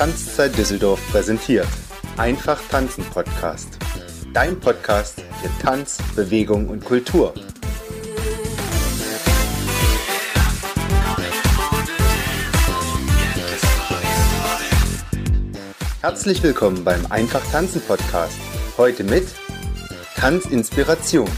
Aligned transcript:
Tanzzeit 0.00 0.56
Düsseldorf 0.56 0.98
präsentiert. 1.10 1.68
Einfach 2.16 2.58
tanzen 2.70 3.04
Podcast. 3.04 3.76
Dein 4.32 4.58
Podcast 4.58 5.20
für 5.20 5.62
Tanz, 5.62 5.98
Bewegung 6.16 6.70
und 6.70 6.82
Kultur. 6.82 7.34
Herzlich 16.00 16.42
willkommen 16.42 16.82
beim 16.82 17.04
Einfach 17.10 17.44
tanzen 17.52 17.82
Podcast. 17.82 18.38
Heute 18.78 19.04
mit 19.04 19.28
Tanzinspiration. 20.16 21.28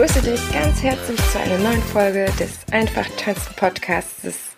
Begrüße 0.00 0.22
dich 0.22 0.52
ganz 0.54 0.82
herzlich 0.82 1.20
zu 1.30 1.38
einer 1.38 1.58
neuen 1.58 1.82
Folge 1.82 2.24
des 2.40 2.60
Einfach 2.72 3.06
Tanzen 3.18 3.54
Podcasts, 3.54 4.56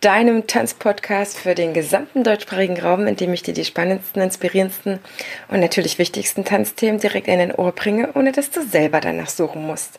deinem 0.00 0.46
Tanzpodcast 0.46 1.36
für 1.36 1.56
den 1.56 1.74
gesamten 1.74 2.22
deutschsprachigen 2.22 2.78
Raum, 2.78 3.08
in 3.08 3.16
dem 3.16 3.32
ich 3.32 3.42
dir 3.42 3.54
die 3.54 3.64
spannendsten, 3.64 4.22
inspirierendsten 4.22 5.00
und 5.48 5.58
natürlich 5.58 5.98
wichtigsten 5.98 6.44
Tanzthemen 6.44 7.00
direkt 7.00 7.26
in 7.26 7.40
den 7.40 7.50
Ohr 7.50 7.72
bringe, 7.72 8.12
ohne 8.14 8.30
dass 8.30 8.52
du 8.52 8.62
selber 8.62 9.00
danach 9.00 9.30
suchen 9.30 9.66
musst. 9.66 9.98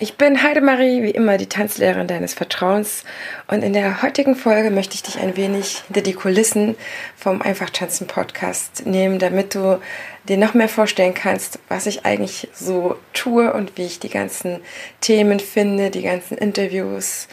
Ich 0.00 0.16
bin 0.16 0.44
Heidemarie, 0.44 1.02
wie 1.02 1.10
immer 1.10 1.38
die 1.38 1.48
Tanzlehrerin 1.48 2.06
deines 2.06 2.32
Vertrauens. 2.32 3.02
Und 3.48 3.64
in 3.64 3.72
der 3.72 4.00
heutigen 4.00 4.36
Folge 4.36 4.70
möchte 4.70 4.94
ich 4.94 5.02
dich 5.02 5.18
ein 5.18 5.36
wenig 5.36 5.82
hinter 5.88 6.02
die 6.02 6.12
Kulissen 6.12 6.76
vom 7.16 7.42
Einfach 7.42 7.68
Tanzen 7.68 8.06
Podcast 8.06 8.86
nehmen, 8.86 9.18
damit 9.18 9.56
du 9.56 9.80
dir 10.28 10.36
noch 10.36 10.54
mehr 10.54 10.68
vorstellen 10.68 11.14
kannst, 11.14 11.58
was 11.66 11.86
ich 11.86 12.06
eigentlich 12.06 12.46
so 12.54 12.96
tue 13.12 13.52
und 13.52 13.76
wie 13.76 13.86
ich 13.86 13.98
die 13.98 14.08
ganzen 14.08 14.60
Themen 15.00 15.40
finde, 15.40 15.90
die 15.90 16.02
ganzen 16.02 16.38
Interviews 16.38 17.26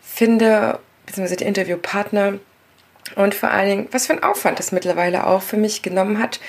finde, 0.00 0.78
beziehungsweise 1.04 1.36
die 1.36 1.44
Interviewpartner 1.44 2.38
und 3.16 3.34
vor 3.34 3.50
allen 3.50 3.68
Dingen, 3.68 3.88
was 3.92 4.06
für 4.06 4.14
ein 4.14 4.22
Aufwand 4.22 4.58
das 4.58 4.72
mittlerweile 4.72 5.26
auch 5.26 5.42
für 5.42 5.56
mich 5.56 5.82
genommen 5.82 6.18
hat. 6.18 6.40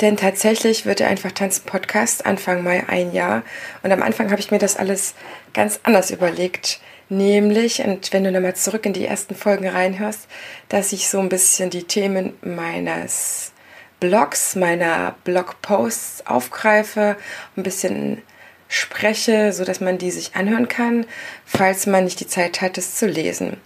Denn 0.00 0.16
tatsächlich 0.16 0.86
wird 0.86 1.00
der 1.00 1.08
Einfach 1.08 1.32
Tanzen 1.32 1.64
Podcast 1.64 2.26
Anfang 2.26 2.62
Mai 2.62 2.84
ein 2.88 3.12
Jahr. 3.12 3.42
Und 3.82 3.92
am 3.92 4.02
Anfang 4.02 4.30
habe 4.30 4.40
ich 4.40 4.50
mir 4.50 4.58
das 4.58 4.76
alles 4.76 5.14
ganz 5.52 5.80
anders 5.82 6.10
überlegt. 6.10 6.80
Nämlich, 7.08 7.80
und 7.82 8.12
wenn 8.12 8.24
du 8.24 8.32
nochmal 8.32 8.56
zurück 8.56 8.86
in 8.86 8.92
die 8.92 9.06
ersten 9.06 9.34
Folgen 9.34 9.68
reinhörst, 9.68 10.26
dass 10.68 10.92
ich 10.92 11.08
so 11.08 11.20
ein 11.20 11.28
bisschen 11.28 11.70
die 11.70 11.84
Themen 11.84 12.34
meines 12.42 13.52
Blogs, 14.00 14.56
meiner 14.56 15.14
Blogposts 15.24 16.26
aufgreife, 16.26 17.16
ein 17.56 17.62
bisschen 17.62 18.22
spreche, 18.68 19.52
so 19.52 19.64
dass 19.64 19.80
man 19.80 19.98
die 19.98 20.10
sich 20.10 20.34
anhören 20.34 20.68
kann, 20.68 21.06
falls 21.44 21.86
man 21.86 22.04
nicht 22.04 22.20
die 22.20 22.26
Zeit 22.26 22.60
hat, 22.60 22.76
es 22.78 22.96
zu 22.96 23.06
lesen. 23.06 23.58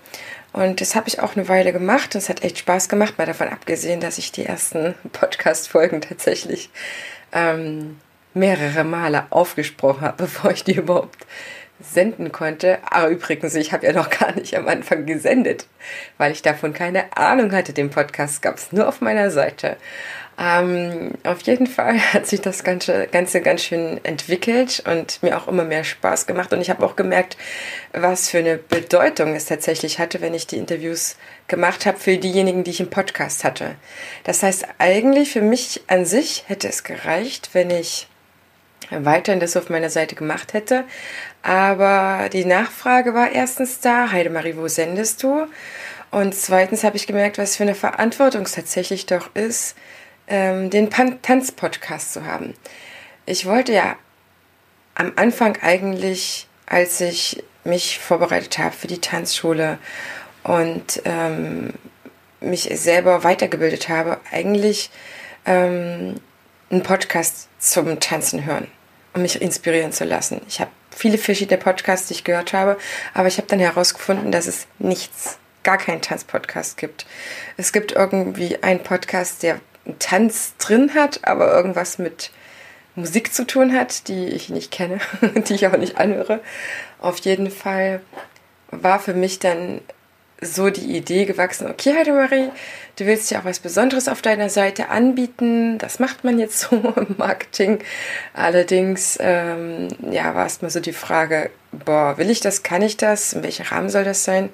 Und 0.59 0.81
das 0.81 0.97
habe 0.97 1.07
ich 1.07 1.21
auch 1.21 1.37
eine 1.37 1.47
Weile 1.47 1.73
gemacht. 1.73 2.17
Das 2.17 2.29
hat 2.29 2.43
echt 2.43 2.59
Spaß 2.59 2.89
gemacht, 2.89 3.17
mal 3.17 3.29
davon 3.29 3.47
abgesehen, 3.47 4.01
dass 4.01 4.19
ich 4.19 4.33
die 4.33 4.45
ersten 4.45 4.97
Podcast-Folgen 5.13 6.01
tatsächlich 6.01 6.69
ähm, 7.33 8.01
mehrere 8.35 8.83
Male 8.83 9.27
aufgesprochen 9.31 10.01
habe, 10.01 10.17
bevor 10.25 10.51
ich 10.51 10.65
die 10.65 10.75
überhaupt 10.75 11.27
senden 11.81 12.33
konnte. 12.33 12.79
Aber 12.91 13.09
übrigens, 13.09 13.55
ich 13.55 13.73
habe 13.73 13.87
ja 13.87 13.93
noch 13.93 14.11
gar 14.19 14.35
nicht 14.35 14.57
am 14.57 14.69
Anfang 14.69 15.07
gesendet, 15.07 15.67
weil 16.17 16.33
ich 16.33 16.43
davon 16.43 16.73
keine 16.73 17.17
Ahnung 17.17 17.53
hatte. 17.53 17.73
Den 17.73 17.91
Podcast 17.91 18.43
gab 18.43 18.57
es 18.57 18.73
nur 18.73 18.89
auf 18.89 19.01
meiner 19.01 19.31
Seite. 19.31 19.77
Ähm, 20.41 21.15
auf 21.25 21.41
jeden 21.43 21.67
Fall 21.67 21.99
hat 22.13 22.27
sich 22.27 22.41
das 22.41 22.63
Ganze, 22.63 23.09
Ganze 23.09 23.41
ganz 23.41 23.63
schön 23.63 24.01
entwickelt 24.05 24.83
und 24.87 25.23
mir 25.23 25.37
auch 25.37 25.49
immer 25.49 25.65
mehr 25.65 25.85
Spaß 25.85 26.27
gemacht. 26.27 26.53
Und 26.53 26.61
ich 26.61 26.71
habe 26.71 26.85
auch 26.87 26.95
gemerkt, 26.95 27.37
was 27.93 28.31
für 28.31 28.39
eine 28.39 28.57
Bedeutung 28.57 29.35
es 29.35 29.47
tatsächlich 29.47 29.99
hatte, 29.99 30.21
wenn 30.21 30.35
ich 30.35 30.47
die 30.47 30.59
Interviews 30.59 31.17
gemacht 31.49 31.87
habe 31.87 31.99
für 31.99 32.17
diejenigen, 32.19 32.63
die 32.63 32.71
ich 32.71 32.81
im 32.81 32.91
Podcast 32.91 33.43
hatte. 33.43 33.75
Das 34.25 34.43
heißt, 34.43 34.67
eigentlich 34.79 35.33
für 35.33 35.43
mich 35.43 35.83
an 35.89 36.05
sich 36.05 36.45
hätte 36.47 36.69
es 36.69 36.85
gereicht, 36.85 37.51
wenn 37.53 37.71
ich 37.71 38.07
weiterhin 38.91 39.41
das 39.41 39.57
auf 39.57 39.71
meiner 39.71 39.91
Seite 39.91 40.15
gemacht 40.15 40.53
hätte. 40.53 40.85
Aber 41.43 42.29
die 42.33 42.45
Nachfrage 42.45 43.15
war 43.15 43.31
erstens 43.31 43.81
da, 43.81 44.11
Heidemarie, 44.11 44.57
wo 44.57 44.69
sendest 44.69 45.23
du? 45.23 45.47
Und 46.11 46.35
zweitens 46.35 46.85
habe 46.85 46.97
ich 46.97 47.07
gemerkt, 47.07 47.39
was 47.39 47.57
für 47.57 47.65
eine 47.65 47.75
Verantwortung 47.75 48.43
es 48.43 48.53
tatsächlich 48.53 49.07
doch 49.07 49.35
ist, 49.35 49.77
ähm, 50.27 50.71
den 50.71 50.91
Tanzpodcast 50.91 52.13
zu 52.13 52.25
haben. 52.25 52.55
Ich 53.27 53.47
wollte 53.47 53.73
ja 53.73 53.97
am 54.95 55.13
Anfang 55.17 55.59
eigentlich, 55.61 56.49
als 56.67 57.01
ich 57.01 57.45
mich 57.65 57.99
vorbereitet 57.99 58.59
habe 58.59 58.75
für 58.75 58.87
die 58.87 59.01
Tanzschule 59.01 59.79
und 60.43 61.03
ähm, 61.05 61.75
mich 62.41 62.71
selber 62.73 63.25
weitergebildet 63.25 63.89
habe, 63.89 64.19
eigentlich 64.31 64.91
ähm, 65.45 66.17
einen 66.71 66.83
Podcast 66.83 67.49
zum 67.59 68.01
Tanzen 68.01 68.45
hören, 68.45 68.69
um 69.19 69.23
mich 69.23 69.43
inspirieren 69.43 69.93
zu 69.93 70.05
lassen. 70.05 70.41
Ich 70.49 70.61
habe 70.61 70.71
viele 70.91 71.19
verschiedene 71.19 71.59
Podcasts, 71.59 72.07
die 72.07 72.15
ich 72.15 72.25
gehört 72.25 72.53
habe, 72.53 72.79
aber 73.15 73.29
ich 73.29 73.37
habe 73.37 73.49
dann 73.49 73.59
herausgefunden, 73.59 74.31
dass 74.33 74.47
es 74.47 74.67
nichts, 74.79 75.39
gar 75.65 75.77
keinen 75.77 76.01
Tanzpodcast 76.01 76.77
gibt. 76.77 77.05
Es 77.57 77.73
gibt 77.73 77.93
irgendwie 77.93 78.63
einen 78.63 78.83
Podcast, 78.83 79.43
der 79.43 79.61
Tanz 79.99 80.55
drin 80.59 80.95
hat, 80.95 81.27
aber 81.27 81.53
irgendwas 81.53 81.99
mit 81.99 82.31
Musik 82.95 83.35
zu 83.35 83.45
tun 83.45 83.75
hat, 83.75 84.09
die 84.09 84.29
ich 84.29 84.51
nicht 84.51 84.71
kenne, 84.71 85.01
die 85.49 85.55
ich 85.55 85.67
auch 85.67 85.77
nicht 85.77 85.99
anhöre. 85.99 86.41
Auf 87.01 87.19
jeden 87.19 87.51
Fall 87.51 88.01
war 88.71 89.01
für 89.01 89.15
mich 89.15 89.41
dann 89.41 89.81
so 90.41 90.71
die 90.71 90.97
Idee 90.97 91.25
gewachsen, 91.25 91.69
okay, 91.69 91.95
Heidemarie, 91.97 92.51
du 92.97 93.07
willst 93.07 93.31
ja 93.31 93.41
auch 93.41 93.45
was 93.45 93.59
Besonderes 93.59 94.09
auf 94.09 94.23
deiner 94.23 94.49
Seite 94.49 94.89
anbieten. 94.89 95.79
Das 95.79 95.99
macht 95.99 96.25
man 96.25 96.39
jetzt 96.39 96.61
so 96.61 96.77
im 96.97 97.17
Marketing. 97.17 97.81
Allerdings, 98.35 99.19
ähm, 99.21 99.89
ja, 100.11 100.35
war 100.35 100.45
erstmal 100.45 100.71
so 100.71 100.81
die 100.81 100.93
Frage, 100.93 101.51
boah, 101.73 102.19
will 102.19 102.31
ich 102.31 102.41
das, 102.41 102.63
kann 102.63 102.83
ich 102.83 102.97
das, 102.97 103.33
in 103.33 103.43
welchem 103.43 103.67
Rahmen 103.67 103.91
soll 103.91 104.05
das 104.05 104.25
sein? 104.25 104.51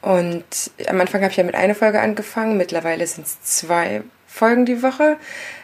Und 0.00 0.44
am 0.88 1.00
Anfang 1.00 1.22
habe 1.22 1.32
ich 1.32 1.36
ja 1.36 1.44
mit 1.44 1.56
einer 1.56 1.74
Folge 1.74 2.00
angefangen, 2.00 2.56
mittlerweile 2.56 3.06
sind 3.06 3.26
es 3.26 3.42
zwei 3.42 4.02
Folgen 4.28 4.64
die 4.64 4.82
Woche. 4.82 5.16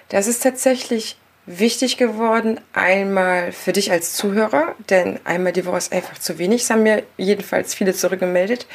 Das 0.08 0.26
ist 0.26 0.42
tatsächlich 0.42 1.16
wichtig 1.46 1.96
geworden, 1.96 2.60
einmal 2.72 3.52
für 3.52 3.72
dich 3.72 3.90
als 3.90 4.14
Zuhörer, 4.14 4.74
denn 4.90 5.18
einmal 5.24 5.52
die 5.52 5.66
Woche 5.66 5.78
ist 5.78 5.92
einfach 5.92 6.18
zu 6.18 6.38
wenig, 6.38 6.62
das 6.62 6.70
haben 6.70 6.84
mir 6.84 7.02
jedenfalls 7.16 7.74
viele 7.74 7.94
zurückgemeldet. 7.94 8.66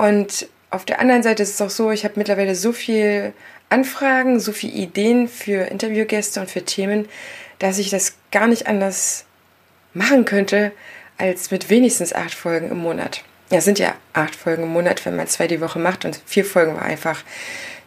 Und 0.00 0.48
auf 0.70 0.86
der 0.86 0.98
anderen 0.98 1.22
Seite 1.22 1.42
ist 1.42 1.50
es 1.50 1.60
auch 1.60 1.68
so, 1.68 1.90
ich 1.90 2.04
habe 2.04 2.14
mittlerweile 2.16 2.54
so 2.54 2.72
viel 2.72 3.34
Anfragen, 3.68 4.40
so 4.40 4.50
viele 4.50 4.72
Ideen 4.72 5.28
für 5.28 5.66
Interviewgäste 5.66 6.40
und 6.40 6.50
für 6.50 6.64
Themen, 6.64 7.06
dass 7.58 7.76
ich 7.76 7.90
das 7.90 8.14
gar 8.32 8.46
nicht 8.46 8.66
anders 8.66 9.26
machen 9.92 10.24
könnte, 10.24 10.72
als 11.18 11.50
mit 11.50 11.68
wenigstens 11.68 12.14
acht 12.14 12.32
Folgen 12.32 12.70
im 12.70 12.78
Monat. 12.78 13.22
Ja, 13.50 13.60
sind 13.60 13.78
ja 13.78 13.94
acht 14.14 14.34
Folgen 14.34 14.62
im 14.62 14.70
Monat, 14.70 15.04
wenn 15.04 15.16
man 15.16 15.26
zwei 15.26 15.46
die 15.46 15.60
Woche 15.60 15.78
macht 15.78 16.06
und 16.06 16.18
vier 16.24 16.46
Folgen 16.46 16.76
war 16.76 16.82
einfach 16.82 17.22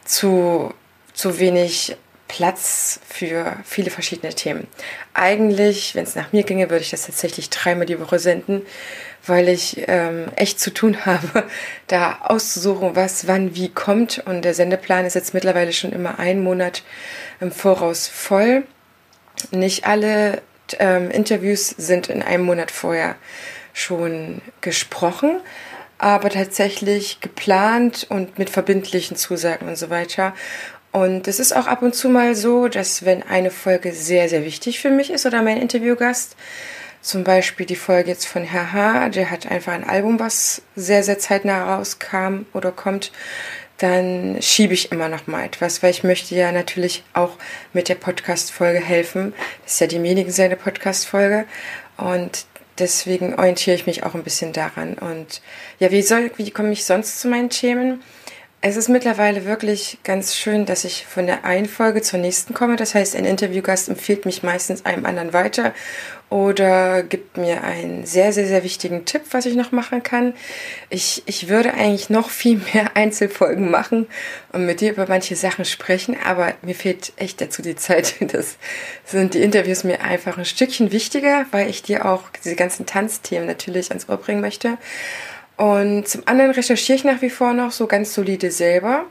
zu 0.06 0.72
zu 1.14 1.40
wenig 1.40 1.96
Platz 2.34 3.00
für 3.08 3.58
viele 3.64 3.92
verschiedene 3.92 4.34
Themen. 4.34 4.66
Eigentlich, 5.14 5.94
wenn 5.94 6.04
es 6.04 6.16
nach 6.16 6.34
mir 6.34 6.42
ginge, 6.42 6.72
würde 6.72 6.82
ich 6.82 6.90
das 6.90 7.06
tatsächlich 7.06 7.52
dreimal 7.52 7.86
die 7.86 8.00
Woche 8.00 8.18
senden, 8.18 8.64
weil 9.28 9.48
ich 9.50 9.84
ähm, 9.88 10.32
echt 10.36 10.60
zu 10.60 10.74
tun 10.74 10.98
habe, 11.06 11.44
da 11.86 12.22
auszusuchen, 12.24 12.96
was 12.96 13.28
wann 13.28 13.56
wie 13.56 13.70
kommt. 13.70 14.24
Und 14.26 14.42
der 14.46 14.56
Sendeplan 14.56 15.06
ist 15.06 15.14
jetzt 15.14 15.36
mittlerweile 15.36 15.74
schon 15.74 15.92
immer 15.92 16.18
einen 16.18 16.42
Monat 16.42 16.82
im 17.40 17.52
Voraus 17.52 18.08
voll. 18.08 18.64
Nicht 19.52 19.86
alle 19.86 20.42
ähm, 20.80 21.12
Interviews 21.12 21.70
sind 21.70 22.10
in 22.10 22.24
einem 22.24 22.46
Monat 22.46 22.72
vorher 22.72 23.16
schon 23.74 24.42
gesprochen, 24.62 25.40
aber 26.00 26.32
tatsächlich 26.32 27.20
geplant 27.20 28.08
und 28.10 28.40
mit 28.40 28.50
verbindlichen 28.50 29.18
Zusagen 29.18 29.68
und 29.68 29.78
so 29.78 29.92
weiter. 29.92 30.34
Und 30.94 31.28
es 31.28 31.40
ist 31.40 31.56
auch 31.56 31.66
ab 31.66 31.82
und 31.82 31.96
zu 31.96 32.08
mal 32.08 32.36
so, 32.36 32.68
dass 32.68 33.04
wenn 33.04 33.24
eine 33.24 33.50
Folge 33.50 33.94
sehr, 33.94 34.30
sehr 34.30 34.46
wichtig 34.46 34.80
für 34.80 34.92
mich 34.92 35.10
ist 35.10 35.26
oder 35.26 35.42
mein 35.42 35.58
Interviewgast, 35.58 36.36
zum 37.02 37.24
Beispiel 37.24 37.66
die 37.66 37.76
Folge 37.76 38.12
jetzt 38.12 38.28
von 38.28 38.44
Herr 38.44 38.74
H., 38.74 39.10
der 39.10 39.32
hat 39.32 39.50
einfach 39.50 39.74
ein 39.74 39.90
Album, 39.90 40.20
was 40.20 40.62
sehr, 40.76 41.04
sehr 41.04 41.18
zeitnah 41.18 41.76
rauskam 41.76 42.46
oder 42.54 42.72
kommt, 42.72 43.12
dann 43.80 44.38
schiebe 44.40 44.76
ich 44.76 44.92
immer 44.92 45.10
noch 45.10 45.26
mal 45.26 45.44
etwas, 45.44 45.82
weil 45.82 45.90
ich 45.90 46.04
möchte 46.04 46.36
ja 46.36 46.52
natürlich 46.52 47.04
auch 47.14 47.32
mit 47.74 47.90
der 47.90 47.96
Podcast-Folge 47.96 48.80
helfen. 48.80 49.34
Das 49.64 49.74
ist 49.74 49.82
ja 49.82 49.88
die 49.88 49.98
Medien 49.98 50.30
seine 50.30 50.56
Podcast-Folge 50.56 51.46
und 51.98 52.46
deswegen 52.78 53.34
orientiere 53.34 53.76
ich 53.76 53.88
mich 53.88 54.04
auch 54.04 54.14
ein 54.14 54.24
bisschen 54.24 54.54
daran. 54.54 54.94
Und 54.94 55.42
ja, 55.80 55.90
wie 55.90 56.04
soll, 56.04 56.30
wie 56.38 56.52
komme 56.52 56.72
ich 56.72 56.86
sonst 56.86 57.20
zu 57.20 57.28
meinen 57.28 57.50
Themen? 57.50 58.04
Es 58.66 58.78
ist 58.78 58.88
mittlerweile 58.88 59.44
wirklich 59.44 59.98
ganz 60.06 60.38
schön, 60.38 60.66
dass 60.66 60.86
ich 60.86 61.06
von 61.06 61.28
der 61.28 61.44
einen 61.44 61.66
Folge 61.66 62.02
zur 62.02 62.20
nächsten 62.20 62.54
komme. 62.54 62.78
Das 62.78 62.96
heißt, 62.96 63.14
ein 63.14 63.26
Interviewgast 63.26 63.90
empfiehlt 63.90 64.26
mich 64.26 64.42
meistens 64.42 64.86
einem 64.86 65.06
anderen 65.06 65.34
weiter 65.34 65.74
oder 66.30 67.04
gibt 67.04 67.36
mir 67.36 67.66
einen 67.66 68.06
sehr, 68.06 68.32
sehr, 68.32 68.48
sehr 68.48 68.64
wichtigen 68.64 69.04
Tipp, 69.04 69.24
was 69.32 69.46
ich 69.46 69.58
noch 69.58 69.74
machen 69.74 70.02
kann. 70.02 70.34
Ich, 70.90 71.24
ich 71.26 71.50
würde 71.50 71.74
eigentlich 71.74 72.10
noch 72.10 72.30
viel 72.30 72.62
mehr 72.74 72.92
Einzelfolgen 72.96 73.70
machen 73.70 74.08
und 74.54 74.66
mit 74.66 74.80
dir 74.80 74.94
über 74.94 75.08
manche 75.10 75.36
Sachen 75.36 75.66
sprechen, 75.66 76.16
aber 76.26 76.54
mir 76.62 76.74
fehlt 76.74 77.12
echt 77.18 77.42
dazu 77.42 77.62
die 77.62 77.76
Zeit. 77.76 78.16
Das 78.32 78.56
sind 79.04 79.34
die 79.34 79.42
Interviews 79.42 79.84
mir 79.84 80.00
einfach 80.00 80.38
ein 80.38 80.46
Stückchen 80.46 80.94
wichtiger, 80.94 81.46
weil 81.52 81.70
ich 81.70 81.84
dir 81.84 82.06
auch 82.06 82.30
diese 82.42 82.56
ganzen 82.56 82.86
Tanzthemen 82.86 83.46
natürlich 83.46 83.90
ans 83.90 84.08
Ohr 84.08 84.16
bringen 84.16 84.40
möchte. 84.40 84.78
Und 85.58 86.08
zum 86.08 86.24
anderen 86.26 86.52
recherchiere 86.52 86.98
ich 86.98 87.04
nach 87.04 87.22
wie 87.22 87.30
vor 87.30 87.54
noch 87.54 87.72
so 87.72 87.88
ganz 87.88 88.14
solide 88.14 88.50
selber, 88.52 89.06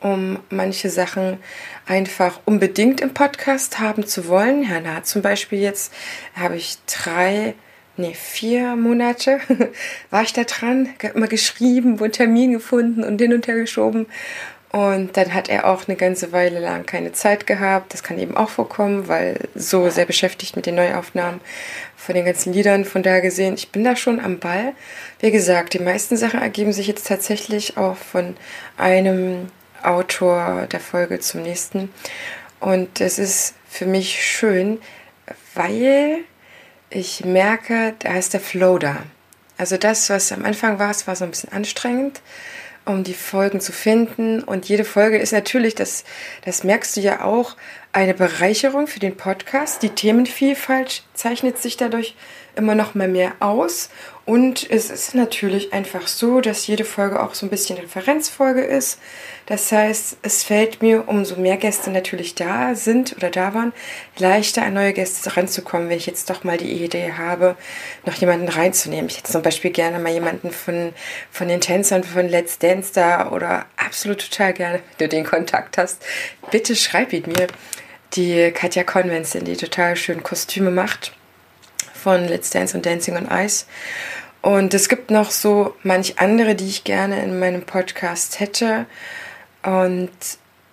um 0.00 0.38
manche 0.48 0.88
Sachen 0.88 1.38
einfach 1.86 2.40
unbedingt 2.44 3.00
im 3.00 3.12
Podcast 3.12 3.78
haben 3.78 4.06
zu 4.06 4.28
wollen. 4.28 4.62
Ja, 4.62 4.80
na, 4.82 5.02
zum 5.02 5.22
Beispiel 5.22 5.60
jetzt 5.60 5.92
habe 6.34 6.56
ich 6.56 6.78
drei, 6.86 7.54
nee, 7.96 8.14
vier 8.14 8.76
Monate 8.76 9.40
war 10.10 10.22
ich 10.22 10.32
da 10.32 10.44
dran, 10.44 10.88
immer 11.14 11.28
geschrieben, 11.28 12.00
wo 12.00 12.08
Termin 12.08 12.52
gefunden 12.52 13.04
und 13.04 13.20
hin 13.20 13.34
und 13.34 13.46
her 13.46 13.56
geschoben. 13.56 14.06
Und 14.72 15.18
dann 15.18 15.34
hat 15.34 15.50
er 15.50 15.66
auch 15.66 15.86
eine 15.86 15.98
ganze 15.98 16.32
Weile 16.32 16.58
lang 16.58 16.86
keine 16.86 17.12
Zeit 17.12 17.46
gehabt. 17.46 17.92
Das 17.92 18.02
kann 18.02 18.18
eben 18.18 18.38
auch 18.38 18.48
vorkommen, 18.48 19.06
weil 19.06 19.38
so 19.54 19.90
sehr 19.90 20.06
beschäftigt 20.06 20.56
mit 20.56 20.64
den 20.64 20.76
Neuaufnahmen 20.76 21.42
von 21.94 22.14
den 22.14 22.24
ganzen 22.24 22.54
Liedern. 22.54 22.86
Von 22.86 23.02
daher 23.02 23.20
gesehen, 23.20 23.52
ich 23.54 23.68
bin 23.68 23.84
da 23.84 23.96
schon 23.96 24.18
am 24.18 24.38
Ball. 24.38 24.72
Wie 25.20 25.30
gesagt, 25.30 25.74
die 25.74 25.78
meisten 25.78 26.16
Sachen 26.16 26.40
ergeben 26.40 26.72
sich 26.72 26.86
jetzt 26.86 27.06
tatsächlich 27.06 27.76
auch 27.76 27.96
von 27.96 28.34
einem 28.78 29.50
Autor 29.82 30.66
der 30.72 30.80
Folge 30.80 31.20
zum 31.20 31.42
nächsten. 31.42 31.92
Und 32.58 33.02
es 33.02 33.18
ist 33.18 33.54
für 33.68 33.84
mich 33.84 34.24
schön, 34.24 34.80
weil 35.54 36.20
ich 36.88 37.26
merke, 37.26 37.94
da 37.98 38.14
ist 38.14 38.32
der 38.32 38.40
Flow 38.40 38.78
da. 38.78 39.02
Also 39.58 39.76
das, 39.76 40.08
was 40.08 40.32
am 40.32 40.46
Anfang 40.46 40.78
war, 40.78 40.90
es 40.90 41.06
war 41.06 41.14
so 41.14 41.24
ein 41.24 41.30
bisschen 41.30 41.52
anstrengend 41.52 42.22
um 42.84 43.04
die 43.04 43.14
Folgen 43.14 43.60
zu 43.60 43.72
finden. 43.72 44.42
Und 44.42 44.68
jede 44.68 44.84
Folge 44.84 45.18
ist 45.18 45.32
natürlich, 45.32 45.74
das, 45.74 46.04
das 46.44 46.64
merkst 46.64 46.96
du 46.96 47.00
ja 47.00 47.24
auch, 47.24 47.56
eine 47.92 48.14
Bereicherung 48.14 48.86
für 48.86 49.00
den 49.00 49.16
Podcast. 49.16 49.82
Die 49.82 49.90
Themenvielfalt 49.90 51.04
zeichnet 51.14 51.58
sich 51.58 51.76
dadurch 51.76 52.14
immer 52.56 52.74
noch 52.74 52.94
mal 52.94 53.08
mehr 53.08 53.32
aus. 53.40 53.90
Und 54.24 54.70
es 54.70 54.88
ist 54.88 55.14
natürlich 55.14 55.72
einfach 55.72 56.06
so, 56.06 56.40
dass 56.40 56.66
jede 56.66 56.84
Folge 56.84 57.22
auch 57.22 57.34
so 57.34 57.44
ein 57.44 57.50
bisschen 57.50 57.76
Referenzfolge 57.76 58.62
ist. 58.62 59.00
Das 59.46 59.72
heißt, 59.72 60.18
es 60.22 60.44
fällt 60.44 60.80
mir, 60.80 61.08
umso 61.08 61.36
mehr 61.36 61.56
Gäste 61.56 61.90
natürlich 61.90 62.34
da 62.34 62.74
sind 62.74 63.16
oder 63.16 63.30
da 63.30 63.52
waren, 63.52 63.72
leichter 64.16 64.62
an 64.62 64.74
neue 64.74 64.92
Gäste 64.92 65.36
ranzukommen, 65.36 65.88
wenn 65.88 65.96
ich 65.96 66.06
jetzt 66.06 66.30
doch 66.30 66.44
mal 66.44 66.56
die 66.56 66.84
Idee 66.84 67.12
habe, 67.18 67.56
noch 68.06 68.14
jemanden 68.14 68.48
reinzunehmen. 68.48 69.08
Ich 69.08 69.18
hätte 69.18 69.32
zum 69.32 69.42
Beispiel 69.42 69.72
gerne 69.72 69.98
mal 69.98 70.12
jemanden 70.12 70.50
von, 70.50 70.94
von 71.30 71.48
den 71.48 71.60
Tänzern 71.60 72.04
von 72.04 72.28
Let's 72.28 72.58
Dance 72.58 72.92
da 72.94 73.30
oder 73.32 73.66
absolut 73.76 74.30
total 74.30 74.52
gerne, 74.52 74.80
wenn 74.98 75.08
du 75.08 75.16
den 75.16 75.24
Kontakt 75.24 75.78
hast, 75.78 76.02
bitte 76.50 76.76
schreib 76.76 77.12
ihn 77.12 77.24
mir. 77.26 77.48
Die 78.14 78.50
Katja 78.52 78.84
Convention, 78.84 79.44
die 79.44 79.56
total 79.56 79.96
schön 79.96 80.22
Kostüme 80.22 80.70
macht 80.70 81.12
von 81.94 82.26
Let's 82.26 82.50
Dance 82.50 82.76
und 82.76 82.84
Dancing 82.84 83.16
on 83.16 83.28
Ice. 83.30 83.64
Und 84.42 84.74
es 84.74 84.88
gibt 84.88 85.10
noch 85.10 85.30
so 85.30 85.74
manch 85.82 86.18
andere, 86.18 86.54
die 86.54 86.68
ich 86.68 86.84
gerne 86.84 87.22
in 87.22 87.38
meinem 87.38 87.62
Podcast 87.62 88.40
hätte. 88.40 88.86
Und 89.62 90.10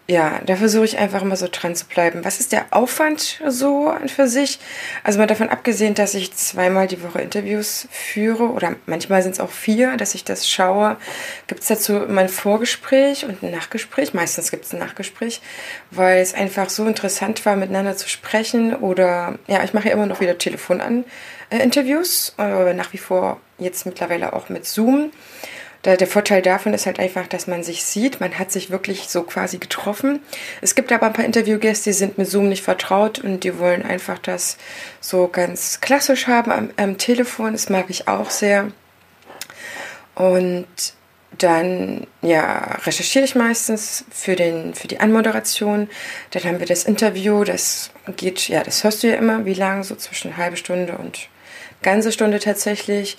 ja, 0.10 0.42
da 0.44 0.56
versuche 0.56 0.86
ich 0.86 0.98
einfach 0.98 1.22
immer 1.22 1.36
so 1.36 1.48
dran 1.52 1.76
zu 1.76 1.86
bleiben. 1.86 2.26
Was 2.26 2.40
ist 2.40 2.52
der 2.52 2.66
Aufwand 2.72 3.40
so 3.48 3.90
an 3.90 4.10
für 4.10 4.28
sich? 4.28 4.58
Also 5.04 5.20
mal 5.20 5.28
davon 5.28 5.50
abgesehen, 5.50 5.94
dass 5.94 6.16
ich 6.16 6.34
zweimal 6.34 6.88
die 6.88 7.04
Woche 7.04 7.22
Interviews 7.22 7.88
führe 7.92 8.46
oder 8.46 8.76
manchmal 8.88 9.22
sind 9.22 9.34
es 9.34 9.40
auch 9.40 9.52
vier, 9.52 9.98
dass 9.98 10.16
ich 10.16 10.24
das 10.24 10.50
schaue, 10.50 10.98
gibt 11.46 11.62
es 11.62 11.68
dazu 11.68 11.98
immer 11.98 12.22
ein 12.22 12.30
Vorgespräch 12.30 13.26
und 13.26 13.44
ein 13.44 13.52
Nachgespräch. 13.52 14.16
Meistens 14.16 14.50
gibt 14.50 14.66
es 14.66 14.74
ein 14.74 14.80
Nachgespräch, 14.80 15.42
weil 15.92 16.22
es 16.22 16.34
einfach 16.34 16.72
so 16.72 16.88
interessant 16.88 17.46
war, 17.46 17.56
miteinander 17.56 17.96
zu 17.96 18.10
sprechen. 18.10 18.74
Oder 18.74 19.38
ja, 19.46 19.64
ich 19.64 19.76
mache 19.76 19.90
ja 19.90 19.94
immer 19.94 20.08
noch 20.08 20.22
wieder 20.22 20.40
Telefon 20.40 20.82
an 20.82 21.06
äh, 21.52 21.60
Interviews, 21.60 22.34
äh, 22.40 22.74
nach 22.74 22.94
wie 22.94 22.98
vor 22.98 23.40
jetzt 23.60 23.86
mittlerweile 23.86 24.34
auch 24.34 24.50
mit 24.50 24.66
Zoom. 24.66 25.12
Da, 25.82 25.96
der 25.96 26.08
Vorteil 26.08 26.42
davon 26.42 26.74
ist 26.74 26.86
halt 26.86 27.00
einfach, 27.00 27.28
dass 27.28 27.48
man 27.48 27.64
sich 27.64 27.84
sieht. 27.84 28.20
Man 28.20 28.38
hat 28.38 28.52
sich 28.52 28.70
wirklich 28.70 29.08
so 29.08 29.24
quasi 29.24 29.60
getroffen. 29.60 30.20
Es 30.62 30.76
gibt 30.76 30.92
aber 30.92 31.08
ein 31.08 31.14
paar 31.14 31.26
Interviewgäste, 31.26 31.90
die 31.90 31.94
sind 31.94 32.18
mit 32.18 32.28
Zoom 32.28 32.50
nicht 32.50 32.64
vertraut 32.64 33.20
und 33.20 33.44
die 33.44 33.58
wollen 33.60 33.84
einfach 33.84 34.20
das 34.20 34.58
so 35.00 35.28
ganz 35.28 35.80
klassisch 35.80 36.28
haben 36.28 36.52
am, 36.52 36.70
am 36.76 36.98
Telefon. 36.98 37.54
Das 37.54 37.70
mag 37.70 37.86
ich 37.90 38.08
auch 38.10 38.30
sehr. 38.30 38.72
Und 40.16 40.68
dann 41.38 42.08
ja, 42.22 42.78
recherchiere 42.84 43.24
ich 43.24 43.36
meistens 43.36 44.04
für, 44.12 44.36
den, 44.36 44.74
für 44.74 44.88
die 44.88 45.00
Anmoderation. 45.00 45.90
Dann 46.32 46.44
haben 46.44 46.60
wir 46.60 46.68
das 46.68 46.84
Interview, 46.84 47.44
das 47.44 47.92
geht, 48.18 48.50
ja, 48.50 48.64
das 48.64 48.84
hörst 48.84 49.04
du 49.04 49.08
ja 49.08 49.16
immer, 49.16 49.46
wie 49.46 49.54
lang, 49.54 49.84
so 49.84 49.96
zwischen 49.96 50.38
halbe 50.38 50.58
Stunde 50.58 50.98
und 50.98 51.30
ganze 51.82 52.12
Stunde 52.12 52.40
tatsächlich. 52.40 53.18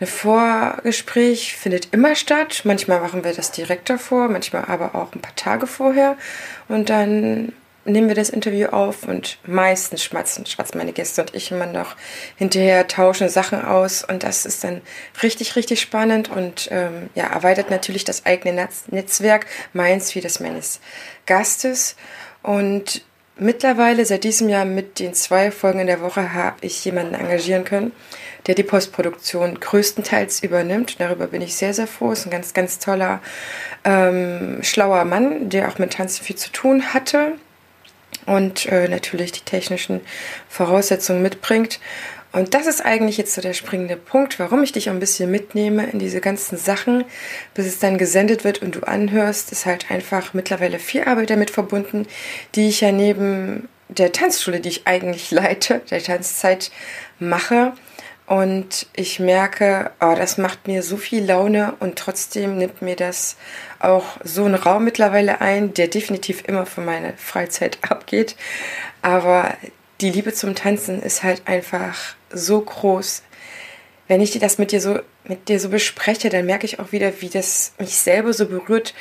Ein 0.00 0.06
Vorgespräch 0.06 1.56
findet 1.56 1.92
immer 1.92 2.14
statt. 2.14 2.62
Manchmal 2.64 3.00
machen 3.00 3.22
wir 3.22 3.34
das 3.34 3.52
direkt 3.52 3.90
davor, 3.90 4.28
manchmal 4.28 4.64
aber 4.64 4.94
auch 4.94 5.14
ein 5.14 5.20
paar 5.20 5.36
Tage 5.36 5.66
vorher. 5.66 6.16
Und 6.68 6.88
dann 6.88 7.52
nehmen 7.84 8.08
wir 8.08 8.14
das 8.14 8.30
Interview 8.30 8.68
auf 8.68 9.04
und 9.04 9.38
meistens 9.46 10.02
schmatzen, 10.02 10.46
schwatzen 10.46 10.78
meine 10.78 10.92
Gäste 10.92 11.22
und 11.22 11.34
ich 11.34 11.50
immer 11.50 11.66
noch 11.66 11.96
hinterher, 12.36 12.86
tauschen 12.88 13.28
Sachen 13.28 13.62
aus 13.62 14.04
und 14.04 14.22
das 14.22 14.44
ist 14.46 14.64
dann 14.64 14.82
richtig, 15.22 15.56
richtig 15.56 15.80
spannend 15.80 16.30
und 16.30 16.68
ähm, 16.70 17.08
ja, 17.14 17.24
erweitert 17.24 17.70
natürlich 17.70 18.04
das 18.04 18.26
eigene 18.26 18.54
Netz 18.54 18.84
Netzwerk, 18.88 19.46
meins 19.72 20.14
wie 20.14 20.20
das 20.20 20.40
meines 20.40 20.80
Gastes 21.26 21.96
und 22.42 23.02
mittlerweile 23.36 24.04
seit 24.04 24.24
diesem 24.24 24.48
Jahr 24.48 24.64
mit 24.64 24.98
den 24.98 25.14
zwei 25.14 25.50
Folgen 25.50 25.80
in 25.80 25.86
der 25.86 26.00
Woche 26.00 26.34
habe 26.34 26.58
ich 26.60 26.84
jemanden 26.84 27.14
engagieren 27.14 27.64
können, 27.64 27.92
der 28.46 28.54
die 28.54 28.62
Postproduktion 28.62 29.58
größtenteils 29.58 30.42
übernimmt. 30.42 31.00
Darüber 31.00 31.26
bin 31.26 31.42
ich 31.42 31.56
sehr, 31.56 31.74
sehr 31.74 31.86
froh. 31.86 32.12
Ist 32.12 32.26
ein 32.26 32.30
ganz, 32.30 32.54
ganz 32.54 32.78
toller, 32.78 33.20
ähm, 33.84 34.58
schlauer 34.62 35.04
Mann, 35.04 35.48
der 35.48 35.68
auch 35.68 35.78
mit 35.78 35.94
Tanzen 35.94 36.24
viel 36.24 36.36
zu 36.36 36.50
tun 36.50 36.92
hatte 36.94 37.32
und 38.26 38.66
äh, 38.66 38.88
natürlich 38.88 39.32
die 39.32 39.40
technischen 39.40 40.00
Voraussetzungen 40.48 41.22
mitbringt. 41.22 41.80
Und 42.32 42.54
das 42.54 42.66
ist 42.66 42.84
eigentlich 42.84 43.16
jetzt 43.16 43.34
so 43.34 43.40
der 43.40 43.54
springende 43.54 43.96
Punkt, 43.96 44.38
warum 44.38 44.62
ich 44.62 44.72
dich 44.72 44.88
ein 44.88 45.00
bisschen 45.00 45.30
mitnehme 45.30 45.90
in 45.90 45.98
diese 45.98 46.20
ganzen 46.20 46.56
Sachen, 46.56 47.04
bis 47.54 47.66
es 47.66 47.80
dann 47.80 47.98
gesendet 47.98 48.44
wird 48.44 48.62
und 48.62 48.76
du 48.76 48.80
anhörst, 48.80 49.50
ist 49.50 49.66
halt 49.66 49.90
einfach 49.90 50.32
mittlerweile 50.32 50.78
viel 50.78 51.04
Arbeit 51.04 51.30
damit 51.30 51.50
verbunden, 51.50 52.06
die 52.54 52.68
ich 52.68 52.82
ja 52.82 52.92
neben 52.92 53.68
der 53.88 54.12
Tanzschule, 54.12 54.60
die 54.60 54.68
ich 54.68 54.86
eigentlich 54.86 55.30
leite, 55.30 55.82
der 55.90 56.02
Tanzzeit 56.02 56.70
mache. 57.18 57.72
Und 58.26 58.86
ich 58.94 59.18
merke, 59.18 59.90
oh, 60.00 60.14
das 60.16 60.38
macht 60.38 60.68
mir 60.68 60.84
so 60.84 60.96
viel 60.96 61.24
Laune 61.24 61.74
und 61.80 61.98
trotzdem 61.98 62.58
nimmt 62.58 62.80
mir 62.80 62.94
das 62.94 63.36
auch 63.80 64.18
so 64.22 64.44
einen 64.44 64.54
Raum 64.54 64.84
mittlerweile 64.84 65.40
ein, 65.40 65.74
der 65.74 65.88
definitiv 65.88 66.44
immer 66.46 66.64
für 66.64 66.80
meine 66.80 67.14
Freizeit 67.16 67.78
abgeht. 67.90 68.36
Aber 69.02 69.56
die 70.00 70.10
Liebe 70.10 70.32
zum 70.32 70.54
Tanzen 70.54 71.02
ist 71.02 71.22
halt 71.22 71.42
einfach 71.46 72.14
so 72.30 72.60
groß. 72.60 73.22
Wenn 74.08 74.20
ich 74.20 74.38
das 74.38 74.58
mit 74.58 74.72
dir 74.72 74.80
so, 74.80 75.00
mit 75.24 75.48
dir 75.48 75.60
so 75.60 75.68
bespreche, 75.68 76.30
dann 76.30 76.46
merke 76.46 76.66
ich 76.66 76.80
auch 76.80 76.92
wieder, 76.92 77.20
wie 77.20 77.28
das 77.28 77.74
mich 77.78 77.96
selber 77.96 78.32
so 78.32 78.46
berührt, 78.46 78.94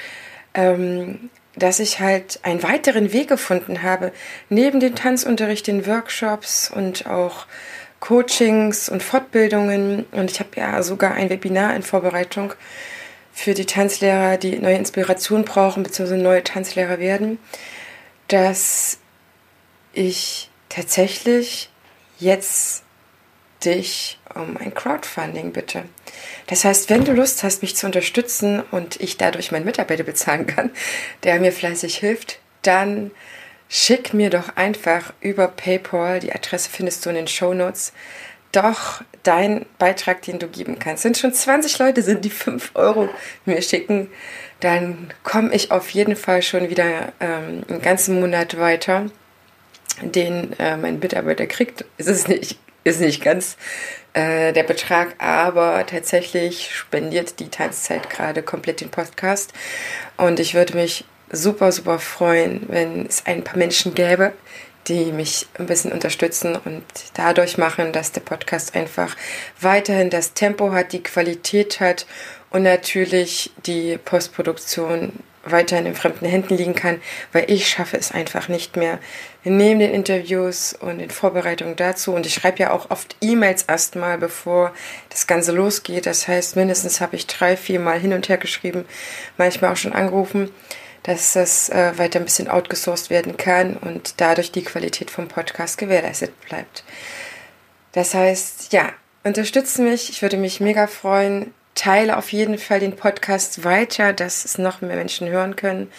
ähm, 0.53 1.29
dass 1.56 1.79
ich 1.79 2.00
halt 2.00 2.39
einen 2.44 2.63
weiteren 2.63 3.12
Weg 3.12 3.27
gefunden 3.27 3.82
habe, 3.82 4.12
neben 4.50 4.79
dem 4.79 4.96
Tanzunterricht, 4.96 5.68
den 5.68 5.88
Workshops 5.88 6.70
und 6.70 7.08
auch 7.08 7.48
Coachings 8.00 8.88
und 8.88 9.03
Fortbildungen 9.03 10.06
und 10.12 10.32
ich 10.32 10.39
habe 10.39 10.51
ja 10.56 10.82
sogar 10.84 11.15
ein 11.15 11.29
Webinar 11.29 11.75
in 11.75 11.84
Vorbereitung 11.84 12.53
für 13.34 13.53
die 13.53 13.65
Tanzlehrer, 13.65 14.38
die 14.38 14.58
neue 14.58 14.77
Inspiration 14.77 15.44
brauchen 15.44 15.84
bzw. 15.84 16.15
neue 16.18 16.44
Tanzlehrer 16.44 17.00
werden, 17.00 17.39
dass 18.27 19.00
ich 19.91 20.49
tatsächlich 20.69 21.69
jetzt 22.19 22.83
dich 23.65 24.19
um 24.35 24.57
ein 24.57 24.73
Crowdfunding 24.73 25.51
bitte. 25.51 25.83
Das 26.47 26.63
heißt, 26.63 26.89
wenn 26.89 27.03
du 27.03 27.13
Lust 27.13 27.43
hast, 27.43 27.61
mich 27.61 27.75
zu 27.75 27.85
unterstützen 27.85 28.61
und 28.71 28.99
ich 29.01 29.17
dadurch 29.17 29.51
meinen 29.51 29.65
Mitarbeiter 29.65 30.03
bezahlen 30.03 30.47
kann, 30.47 30.71
der 31.23 31.39
mir 31.39 31.51
fleißig 31.51 31.97
hilft, 31.97 32.39
dann 32.61 33.11
schick 33.67 34.13
mir 34.13 34.29
doch 34.29 34.55
einfach 34.55 35.13
über 35.21 35.47
PayPal, 35.47 36.19
die 36.19 36.33
Adresse 36.33 36.69
findest 36.71 37.05
du 37.05 37.09
in 37.09 37.15
den 37.15 37.27
Show 37.27 37.53
Notes, 37.53 37.93
doch 38.51 39.03
dein 39.23 39.65
Beitrag, 39.77 40.23
den 40.23 40.39
du 40.39 40.47
geben 40.47 40.79
kannst. 40.79 41.03
Wenn 41.03 41.13
schon 41.13 41.33
20 41.33 41.77
Leute 41.77 42.01
sind, 42.01 42.25
die 42.25 42.31
5 42.31 42.71
Euro 42.73 43.09
mir 43.45 43.61
schicken, 43.61 44.09
dann 44.59 45.13
komme 45.23 45.53
ich 45.53 45.71
auf 45.71 45.89
jeden 45.91 46.15
Fall 46.15 46.41
schon 46.41 46.69
wieder 46.69 47.13
ähm, 47.19 47.63
einen 47.69 47.81
ganzen 47.81 48.19
Monat 48.19 48.57
weiter, 48.57 49.05
den 50.01 50.58
äh, 50.60 50.77
mein 50.77 51.00
Mitarbeiter 51.00 51.48
kriegt. 51.48 51.86
Es 51.98 52.08
ist 52.08 52.27
nicht, 52.27 52.58
ist 52.84 53.01
nicht 53.01 53.24
ganz 53.24 53.58
äh, 54.13 54.53
der 54.53 54.63
Betrag, 54.63 55.15
aber 55.19 55.86
tatsächlich 55.86 56.74
spendiert 56.74 57.39
die 57.39 57.50
Tanzzeit 57.50 58.10
gerade 58.10 58.41
komplett 58.41 58.81
den 58.81 58.89
Podcast. 58.89 59.53
Und 60.17 60.39
ich 60.39 60.53
würde 60.53 60.75
mich 60.75 61.05
super, 61.31 61.72
super 61.72 62.00
freuen, 62.00 62.65
wenn 62.67 63.05
es 63.05 63.25
ein 63.25 63.43
paar 63.43 63.58
Menschen 63.58 63.93
gäbe, 63.93 64.34
die 64.88 65.12
mich 65.12 65.48
ein 65.60 65.67
bisschen 65.67 65.91
unterstützen 65.91 66.55
und 66.55 66.84
dadurch 67.13 67.58
machen, 67.58 67.91
dass 67.91 68.12
der 68.12 68.22
Podcast 68.22 68.75
einfach 68.75 69.15
weiterhin 69.62 70.10
das 70.10 70.34
Tempo 70.34 70.72
hat, 70.72 70.93
die 70.93 71.03
Qualität 71.03 71.79
hat 71.79 72.08
und 72.50 72.63
natürlich 72.63 73.51
die 73.65 73.98
Postproduktion 73.98 75.13
weiterhin 75.43 75.86
in 75.86 75.96
fremden 75.96 76.25
Händen 76.25 76.58
liegen 76.58 76.75
kann, 76.75 77.01
weil 77.31 77.50
ich 77.50 77.67
schaffe 77.67 77.98
es 77.98 78.12
einfach 78.12 78.48
nicht 78.48 78.75
mehr. 78.75 79.00
Neben 79.43 79.79
den 79.79 79.93
Interviews 79.93 80.74
und 80.74 81.00
den 81.00 81.10
Vorbereitungen 81.10 81.75
dazu 81.75 82.13
und 82.13 82.25
ich 82.25 82.34
schreibe 82.34 82.60
ja 82.60 82.72
auch 82.72 82.89
oft 82.91 83.15
E-Mails 83.22 83.63
erstmal, 83.63 84.17
bevor 84.17 84.74
das 85.10 85.27
Ganze 85.27 85.51
losgeht. 85.53 86.05
Das 86.05 86.27
heißt, 86.27 86.55
mindestens 86.55 87.01
habe 87.01 87.15
ich 87.15 87.27
drei, 87.27 87.55
vier 87.55 87.79
Mal 87.79 88.00
hin 88.00 88.13
und 88.13 88.27
her 88.29 88.38
geschrieben, 88.38 88.86
manchmal 89.38 89.72
auch 89.72 89.77
schon 89.77 89.93
angerufen 89.93 90.51
dass 91.03 91.34
das 91.34 91.69
äh, 91.69 91.98
weiter 91.98 92.19
ein 92.19 92.25
bisschen 92.25 92.50
outgesourced 92.50 93.10
werden 93.10 93.38
kann 93.38 93.77
und 93.77 94.15
dadurch 94.17 94.51
die 94.51 94.63
Qualität 94.63 95.10
vom 95.10 95.27
Podcast 95.27 95.77
gewährleistet 95.77 96.39
bleibt. 96.41 96.84
Das 97.93 98.13
heißt, 98.13 98.74
ja, 98.74 98.91
unterstütze 99.24 99.81
mich. 99.81 100.10
Ich 100.10 100.22
würde 100.22 100.38
mich 100.38 100.60
mega 100.60 100.88
freuen. 100.88 101.53
Teile 101.79 102.17
auf 102.17 102.31
jeden 102.31 102.57
Fall 102.57 102.79
den 102.79 102.95
Podcast 102.95 103.63
weiter, 103.63 104.13
dass 104.13 104.45
es 104.45 104.57
noch 104.57 104.81
mehr 104.81 104.95
Menschen 104.95 105.29
hören 105.29 105.55
können. 105.55 105.91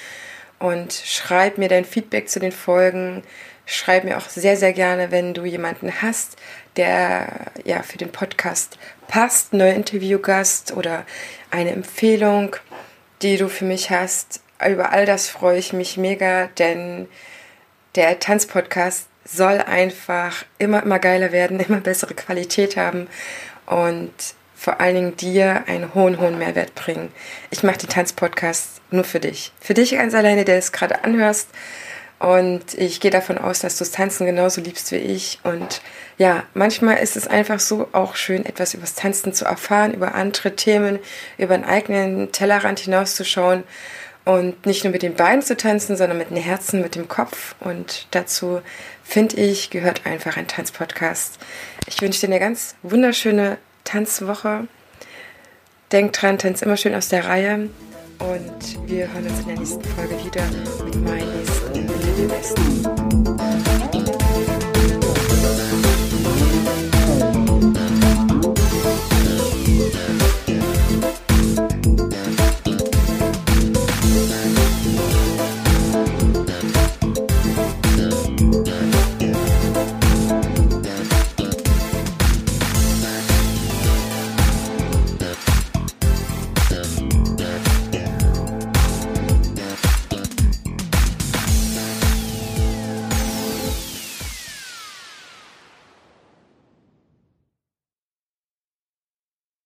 Und 0.59 0.93
schreib 0.93 1.57
mir 1.57 1.69
dein 1.69 1.85
Feedback 1.85 2.29
zu 2.29 2.39
den 2.39 2.53
Folgen. 2.53 3.23
Schreib 3.65 4.05
mir 4.05 4.19
auch 4.19 4.29
sehr, 4.29 4.57
sehr 4.57 4.73
gerne, 4.73 5.11
wenn 5.11 5.33
du 5.33 5.45
jemanden 5.45 6.03
hast, 6.03 6.37
der 6.77 7.53
ja 7.65 7.83
für 7.83 7.99
den 7.99 8.13
Podcast 8.13 8.79
passt, 9.09 9.55
neuer 9.55 9.75
Interviewgast 9.75 10.77
oder 10.77 11.07
eine 11.51 11.71
Empfehlung, 11.71 12.57
die 13.23 13.39
du 13.39 13.49
für 13.49 13.65
mich 13.65 13.91
hast 13.91 14.43
über 14.69 14.93
all 14.93 15.07
das 15.07 15.29
freue 15.29 15.59
ich 15.59 15.73
mich 15.73 15.97
mega, 15.97 16.49
denn 16.59 17.09
der 17.95 18.19
Tanzpodcast 18.19 19.09
soll 19.25 19.59
einfach 19.59 20.45
immer, 20.59 20.83
immer 20.83 20.99
geiler 20.99 21.33
werden, 21.33 21.61
immer 21.69 21.81
bessere 21.81 22.15
Qualität 22.15 22.77
haben 22.77 23.09
und 23.67 24.13
vor 24.61 24.79
allen 24.79 24.95
Dingen 24.95 25.17
dir 25.17 25.65
einen 25.69 25.95
hohen, 25.95 26.21
hohen 26.21 26.37
Mehrwert 26.37 26.75
bringen. 26.75 27.11
Ich 27.51 27.63
mache 27.63 27.79
die 27.79 27.87
Tanzpodcast 27.87 28.83
nur 28.91 29.05
für 29.05 29.19
dich. 29.19 29.53
Für 29.59 29.73
dich 29.73 29.93
ganz 29.93 30.13
alleine, 30.13 30.45
der 30.45 30.59
es 30.59 30.71
gerade 30.71 31.03
anhörst. 31.03 31.49
Und 32.19 32.75
ich 32.75 33.01
gehe 33.01 33.11
davon 33.11 33.39
aus, 33.39 33.61
dass 33.61 33.79
du 33.79 33.85
das 33.85 33.93
Tanzen 33.93 34.27
genauso 34.27 34.61
liebst 34.61 34.93
wie 34.93 34.97
ich. 34.97 35.39
Und 35.45 35.81
ja, 36.19 36.43
manchmal 36.53 36.99
ist 36.99 37.17
es 37.17 37.27
einfach 37.27 37.59
so 37.59 37.89
auch 37.93 38.17
schön, 38.17 38.45
etwas 38.45 38.75
über 38.75 38.83
das 38.83 38.95
Tanzen 38.95 39.33
zu 39.33 39.47
erfahren, 39.47 39.95
über 39.95 40.15
andere 40.15 40.55
Themen, 40.55 40.99
über 41.39 41.55
einen 41.55 41.65
eigenen 41.65 42.31
Tellerrand 42.31 42.81
hinauszuschauen 42.81 43.65
und 44.27 44.67
nicht 44.67 44.85
nur 44.85 44.93
mit 44.93 45.01
den 45.01 45.15
Beinen 45.15 45.41
zu 45.41 45.57
tanzen, 45.57 45.97
sondern 45.97 46.19
mit 46.19 46.29
dem 46.29 46.37
Herzen, 46.37 46.83
mit 46.83 46.97
dem 46.97 47.09
Kopf. 47.09 47.55
Und 47.61 48.09
dazu, 48.11 48.61
finde 49.05 49.37
ich, 49.37 49.71
gehört 49.71 50.05
einfach 50.05 50.37
ein 50.37 50.49
Tanzpodcast. 50.49 51.39
Ich 51.87 52.03
wünsche 52.03 52.21
dir 52.21 52.27
eine 52.27 52.41
ganz 52.41 52.75
wunderschöne 52.83 53.57
Tanzwoche. 53.91 54.69
Denk 55.91 56.13
dran, 56.13 56.39
tanz 56.39 56.63
immer 56.63 56.77
schön 56.77 56.95
aus 56.95 57.09
der 57.09 57.27
Reihe. 57.27 57.69
Und 58.21 58.89
wir 58.89 59.13
hören 59.13 59.27
uns 59.27 59.41
in 59.41 59.47
der 59.47 59.59
nächsten 59.59 59.85
Folge 59.85 60.15
wieder 60.25 60.45
mit 60.85 60.95
meinen 61.05 61.37
nächsten 61.37 61.75
Interviewgästen. 61.75 63.80